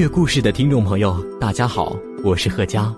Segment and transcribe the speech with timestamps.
[0.00, 1.94] 月故事的听众朋友，大家好，
[2.24, 2.90] 我是贺佳。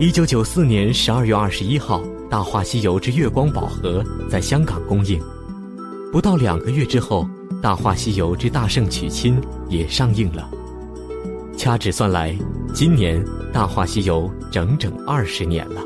[0.00, 5.22] 一九九四年十二月二十一号，《大话西游之月光宝盒》在香港公映。
[6.10, 7.24] 不到两个月之后，
[7.60, 10.50] 《大话西游之大圣娶亲》也上映了。
[11.56, 12.36] 掐指算来，
[12.74, 15.80] 今年《大话西游》整整二十年了。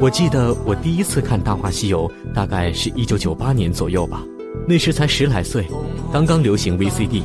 [0.00, 4.22] 我记得我第一次看《大话西游》，大概是一九九八年左右吧。
[4.66, 5.66] 那时才十来岁，
[6.12, 7.22] 刚刚流行 VCD，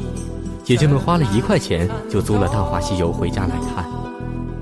[0.64, 3.86] 姐姐们花了一块钱就租了《大话西游》回家来看。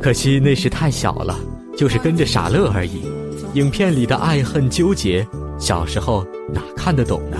[0.01, 1.39] 可惜那时太小了，
[1.77, 3.03] 就是跟着傻乐而已。
[3.53, 5.25] 影片里的爱恨纠结，
[5.57, 7.37] 小时候哪看得懂呢？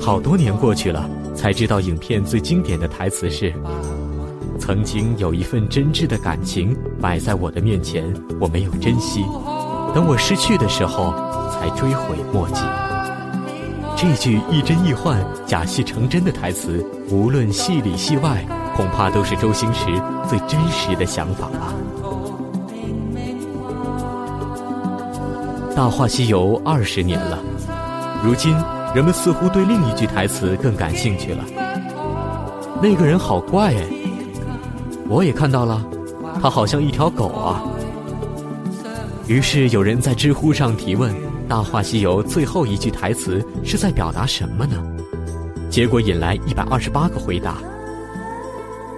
[0.00, 3.52] 好多年过去了，才知道影片最经典的台词是
[4.58, 9.22] ：“曾经有一份真挚的感情摆在我的面前，我没有珍惜。”
[9.94, 11.14] 等我失去的时候，
[11.50, 12.62] 才追悔莫及。
[13.96, 19.84] 这句亦真亦幻、假戏成真的台词，无论戏里戏外，恐怕都是周星驰
[20.28, 21.74] 最真实的想法吧。
[25.74, 27.38] 《大话西游》二十年了，
[28.24, 28.56] 如今
[28.94, 31.44] 人们似乎对另一句台词更感兴趣了。
[32.82, 33.86] 那个人好怪哎！
[35.08, 35.84] 我也看到了，
[36.42, 37.62] 他好像一条狗啊。
[39.28, 41.14] 于是有人在知乎上提问
[41.48, 44.82] ：“《大话西游》最后一句台词是在表达什么呢？”
[45.70, 47.58] 结果引来一百二十八个回答。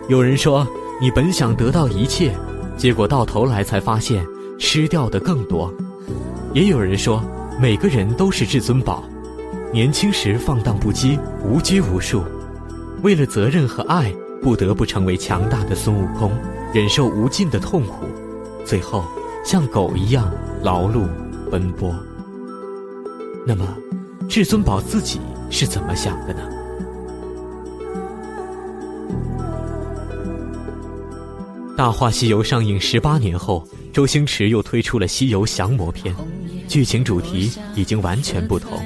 [0.09, 0.67] 有人说
[1.01, 2.35] ：“你本想得到一切，
[2.77, 4.27] 结果到头来才发现
[4.59, 5.73] 失掉的更多。”
[6.55, 7.23] 也有人说
[7.61, 9.05] ：“每个人都是至尊宝，
[9.73, 12.25] 年轻时放荡不羁、无拘无束，
[13.03, 14.13] 为了责任和爱，
[14.43, 16.33] 不得不成为强大的孙悟空，
[16.73, 18.07] 忍受无尽的痛苦，
[18.65, 19.05] 最后。”
[19.45, 20.33] 像狗一样
[20.63, 21.07] 劳碌
[21.51, 21.95] 奔波。
[23.47, 23.77] 那么，
[24.29, 26.41] 至尊宝自己是怎么想的呢？
[31.77, 36.15] 《大话西游》上映十八年后，周星驰又推出了《西游降魔篇》，
[36.67, 38.81] 剧情主题已经完全不同，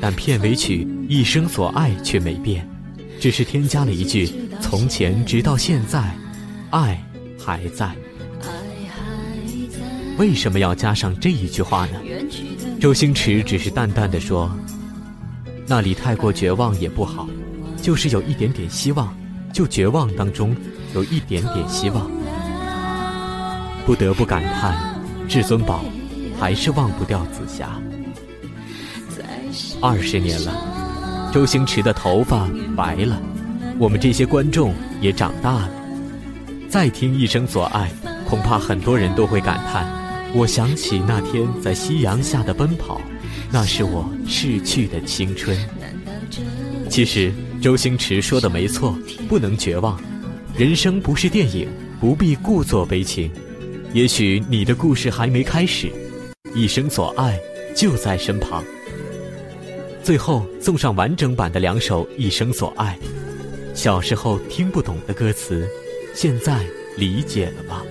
[0.00, 2.68] 但片尾曲《一生所爱》却没变，
[3.18, 4.30] 只是添加了一句
[4.60, 6.14] “从前直到现在，
[6.70, 7.02] 爱
[7.42, 7.90] 还在”。
[10.16, 11.98] 为什么要加上这一句话呢？
[12.80, 14.50] 周星驰只是淡淡的说
[15.66, 17.28] ：“那里太过绝望也不好，
[17.82, 19.12] 就是有一点点希望，
[19.52, 20.56] 就绝望当中
[20.94, 22.10] 有一点点希望。”
[23.84, 24.94] 不得不感叹，
[25.28, 25.84] 至尊宝
[26.38, 27.70] 还是忘不掉紫霞。
[29.80, 33.20] 二十年了，周星驰的头发白了，
[33.78, 35.70] 我们这些观众也长大了。
[36.68, 37.90] 再听《一生所爱》，
[38.28, 40.03] 恐怕很多人都会感叹。
[40.34, 43.00] 我想起那天在夕阳下的奔跑，
[43.52, 45.56] 那是我逝去的青春。
[46.90, 50.00] 其实周星驰说的没错，不能绝望。
[50.56, 51.68] 人生不是电影，
[52.00, 53.30] 不必故作悲情。
[53.92, 55.88] 也许你的故事还没开始，
[56.52, 57.38] 一生所爱
[57.76, 58.64] 就在身旁。
[60.02, 62.98] 最后送上完整版的两首《一生所爱》。
[63.72, 65.68] 小时候听不懂的歌词，
[66.12, 66.64] 现在
[66.96, 67.82] 理解了吧？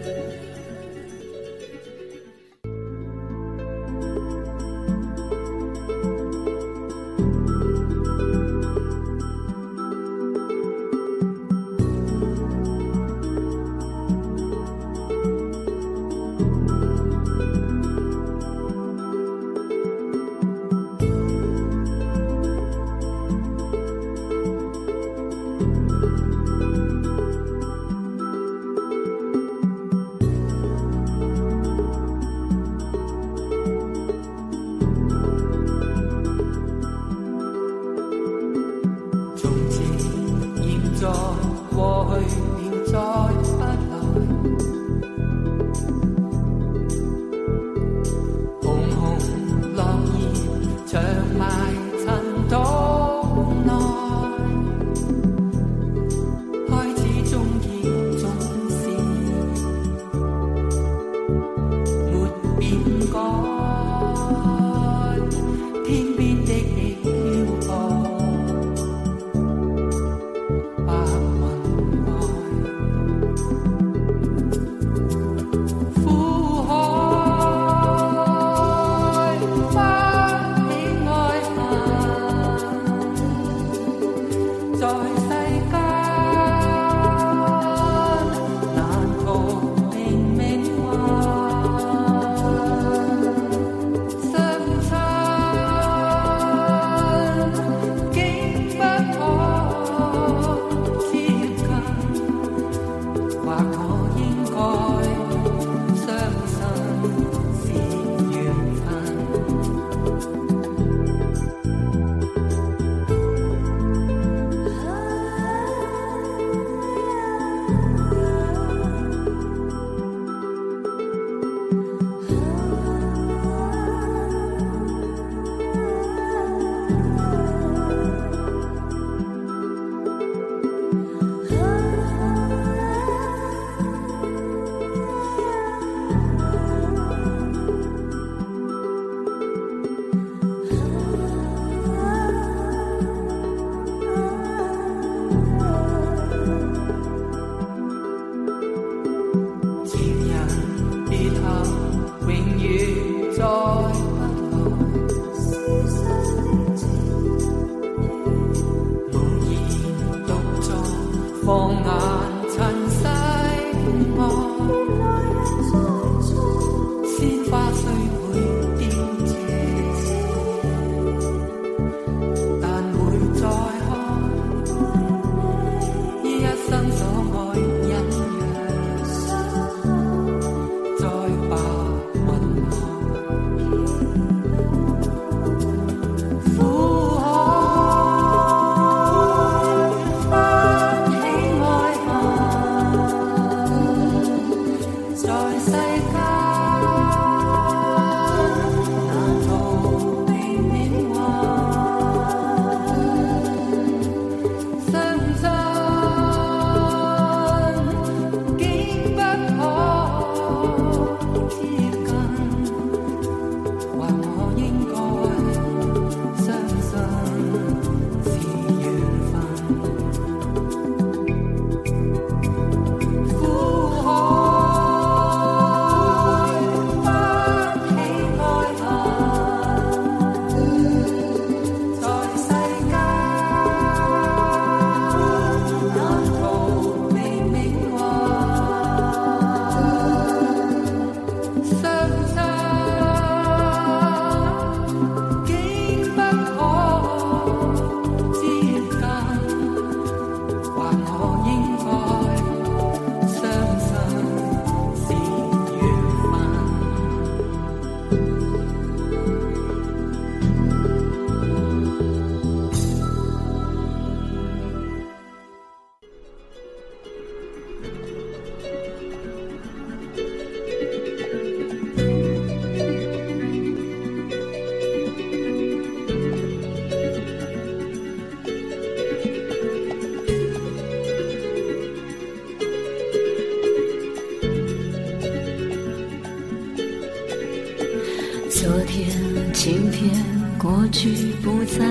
[288.63, 289.10] 昨天、
[289.51, 290.10] 今天、
[290.58, 291.10] 过去
[291.43, 291.86] 不再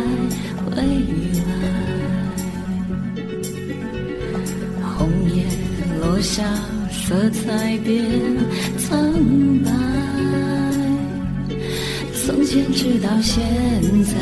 [0.64, 1.44] 回来。
[4.80, 5.44] 红叶
[6.00, 6.42] 落下，
[6.90, 8.02] 色彩变
[8.78, 8.98] 苍
[9.62, 9.70] 白。
[12.24, 13.44] 从前直到现
[14.04, 14.16] 在，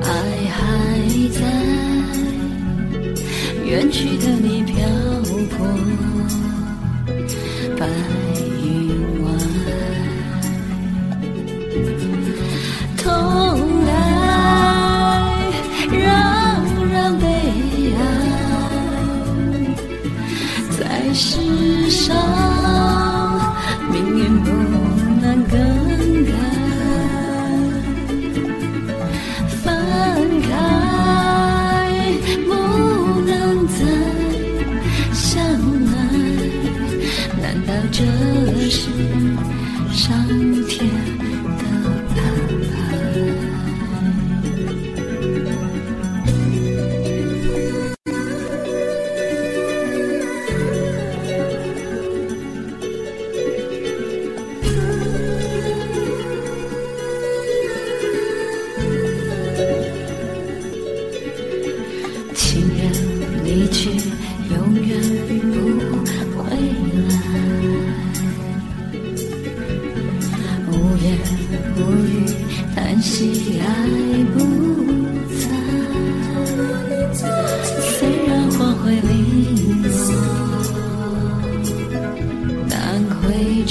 [0.00, 0.06] 爱
[0.48, 0.60] 还
[1.32, 1.40] 在，
[3.66, 4.78] 远去的你漂
[5.50, 5.66] 泊
[7.76, 7.88] 白
[21.14, 22.16] 世上
[23.92, 24.50] 命运不
[25.20, 25.58] 能更
[26.24, 26.32] 改，
[29.62, 29.62] 分
[30.40, 30.50] 开
[32.46, 32.50] 不
[33.26, 33.30] 能
[33.68, 33.76] 再
[35.12, 35.44] 相
[35.92, 35.92] 爱，
[37.40, 37.98] 难道这
[38.70, 38.80] 是
[39.92, 40.08] 上
[40.66, 40.88] 天
[41.58, 41.62] 的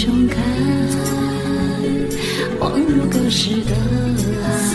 [0.03, 0.35] 重开，
[2.59, 3.75] 恍如隔世的
[4.43, 4.70] 爱。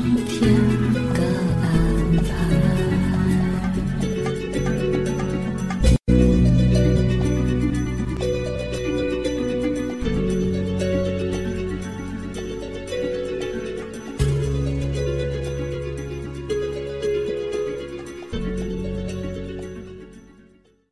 [0.00, 0.89] 天。